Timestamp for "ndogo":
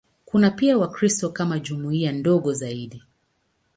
2.11-2.53